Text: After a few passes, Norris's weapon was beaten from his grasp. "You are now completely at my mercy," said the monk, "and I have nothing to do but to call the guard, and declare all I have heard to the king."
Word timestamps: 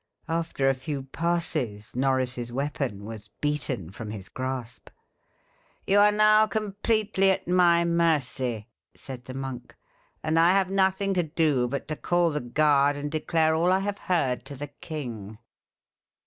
After 0.27 0.67
a 0.67 0.73
few 0.73 1.03
passes, 1.03 1.95
Norris's 1.95 2.51
weapon 2.51 3.05
was 3.05 3.27
beaten 3.39 3.91
from 3.91 4.09
his 4.09 4.29
grasp. 4.29 4.89
"You 5.85 5.99
are 5.99 6.11
now 6.11 6.47
completely 6.47 7.29
at 7.29 7.47
my 7.47 7.85
mercy," 7.85 8.67
said 8.95 9.25
the 9.25 9.35
monk, 9.35 9.75
"and 10.23 10.39
I 10.39 10.53
have 10.53 10.71
nothing 10.71 11.13
to 11.13 11.21
do 11.23 11.67
but 11.67 11.87
to 11.87 11.95
call 11.95 12.31
the 12.31 12.41
guard, 12.41 12.95
and 12.95 13.11
declare 13.11 13.53
all 13.53 13.71
I 13.71 13.81
have 13.81 13.99
heard 14.09 14.43
to 14.45 14.55
the 14.55 14.69
king." 14.69 15.37